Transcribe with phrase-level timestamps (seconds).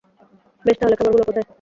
[0.65, 1.47] বেশ তাহলে, খাবার গুলো কোথায়।